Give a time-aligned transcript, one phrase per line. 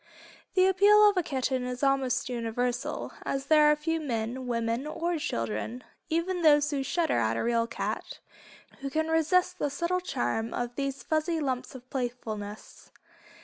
[0.55, 5.19] The appeal of the kitten is almost universal, as there are few men, women or
[5.19, 8.17] children, even those who "shudder" at a real cat,
[8.79, 12.89] who can resist the subtle charm of these fuzzy lumps of playfulness.